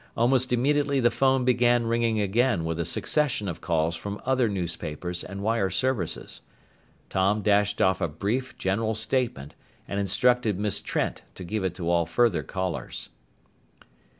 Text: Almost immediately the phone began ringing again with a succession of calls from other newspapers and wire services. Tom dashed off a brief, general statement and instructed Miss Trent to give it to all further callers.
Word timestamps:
Almost 0.17 0.51
immediately 0.51 0.99
the 0.99 1.11
phone 1.11 1.45
began 1.45 1.85
ringing 1.85 2.19
again 2.19 2.65
with 2.65 2.79
a 2.79 2.85
succession 2.85 3.47
of 3.47 3.61
calls 3.61 3.95
from 3.95 4.19
other 4.25 4.49
newspapers 4.49 5.23
and 5.23 5.43
wire 5.43 5.69
services. 5.69 6.41
Tom 7.07 7.43
dashed 7.43 7.83
off 7.83 8.01
a 8.01 8.07
brief, 8.07 8.57
general 8.57 8.95
statement 8.95 9.53
and 9.87 9.99
instructed 9.99 10.57
Miss 10.57 10.81
Trent 10.81 11.21
to 11.35 11.43
give 11.43 11.63
it 11.63 11.75
to 11.75 11.87
all 11.87 12.07
further 12.07 12.41
callers. 12.41 13.09